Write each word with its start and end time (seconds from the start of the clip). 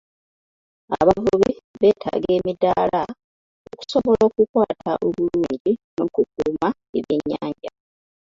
Abavubi 0.99 1.51
beetaaga 1.81 2.29
emidaala 2.37 3.01
okusobola 3.69 4.21
okukwata 4.29 4.91
obulungi 5.07 5.71
n'okukuuma 5.95 6.67
ebyennyanja. 6.97 7.71